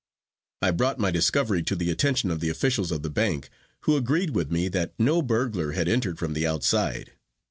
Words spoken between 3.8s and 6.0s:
who agreed with me that no burglar had